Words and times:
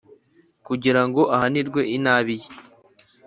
kugira 0.67 1.01
ngo 1.07 1.21
ahanirwe 1.35 1.81
inabi 1.97 2.35
ye. 2.41 2.49